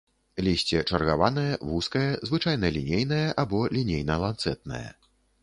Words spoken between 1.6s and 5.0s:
вузкае, звычайна лінейнае або лінейна-ланцэтнае.